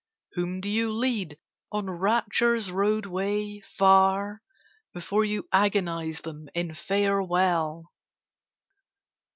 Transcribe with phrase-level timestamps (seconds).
[0.31, 1.37] Whom do you lead
[1.71, 4.41] on Rapture's roadway, far,
[4.93, 7.91] Before you agonise them in farewell?